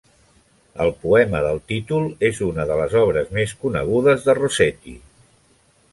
[0.85, 4.97] El poema del títol és una de les obres més conegudes de Rossetti.